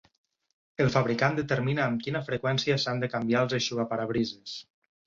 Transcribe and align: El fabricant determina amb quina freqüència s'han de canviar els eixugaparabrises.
El 0.85 0.89
fabricant 0.95 1.37
determina 1.41 1.85
amb 1.85 2.01
quina 2.09 2.23
freqüència 2.31 2.81
s'han 2.87 3.05
de 3.05 3.13
canviar 3.17 3.47
els 3.47 3.59
eixugaparabrises. 3.61 4.61